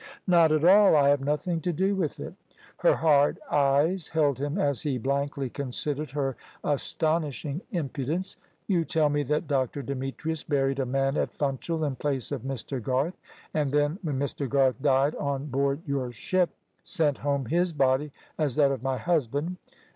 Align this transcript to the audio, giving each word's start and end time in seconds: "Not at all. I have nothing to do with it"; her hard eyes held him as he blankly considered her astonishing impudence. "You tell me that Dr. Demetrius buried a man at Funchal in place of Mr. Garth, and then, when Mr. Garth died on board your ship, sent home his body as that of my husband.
"Not 0.25 0.51
at 0.51 0.65
all. 0.65 0.95
I 0.95 1.09
have 1.09 1.21
nothing 1.23 1.61
to 1.61 1.71
do 1.71 1.93
with 1.93 2.19
it"; 2.19 2.33
her 2.77 2.95
hard 2.95 3.37
eyes 3.51 4.07
held 4.07 4.39
him 4.39 4.57
as 4.57 4.81
he 4.81 4.97
blankly 4.97 5.47
considered 5.47 6.09
her 6.09 6.35
astonishing 6.63 7.61
impudence. 7.71 8.35
"You 8.65 8.83
tell 8.83 9.09
me 9.09 9.21
that 9.21 9.45
Dr. 9.47 9.83
Demetrius 9.83 10.43
buried 10.43 10.79
a 10.79 10.87
man 10.87 11.17
at 11.17 11.35
Funchal 11.37 11.83
in 11.85 11.97
place 11.97 12.31
of 12.31 12.41
Mr. 12.41 12.81
Garth, 12.81 13.19
and 13.53 13.71
then, 13.71 13.99
when 14.01 14.17
Mr. 14.17 14.49
Garth 14.49 14.81
died 14.81 15.13
on 15.17 15.45
board 15.45 15.83
your 15.85 16.11
ship, 16.11 16.49
sent 16.81 17.19
home 17.19 17.45
his 17.45 17.71
body 17.71 18.11
as 18.39 18.55
that 18.55 18.71
of 18.71 18.81
my 18.81 18.97
husband. 18.97 19.57